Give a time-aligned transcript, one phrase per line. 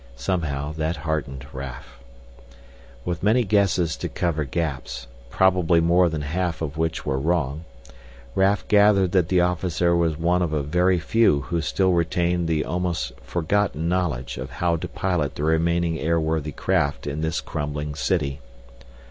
[0.15, 1.99] Somehow that heartened Raf.
[3.05, 7.65] With many guesses to cover gaps, probably more than half of which were wrong,
[8.33, 12.65] Raf gathered that the officer was one of a very few who still retained the
[12.65, 18.39] almost forgotten knowledge of how to pilot the remaining airworthy craft in this crumbling city.